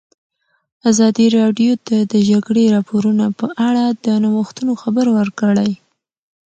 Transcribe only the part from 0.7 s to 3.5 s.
ازادي راډیو د د جګړې راپورونه په